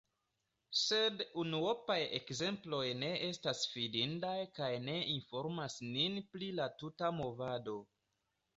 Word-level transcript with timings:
Sed 0.83 1.19
unuopaj 1.41 1.97
ekzemploj 2.19 2.87
ne 3.03 3.11
estas 3.29 3.61
fidindaj 3.75 4.33
kaj 4.57 4.73
ne 4.89 4.97
informas 5.19 5.79
nin 5.93 6.19
pri 6.33 6.51
la 6.63 6.69
tuta 6.83 7.17
movado. 7.23 7.81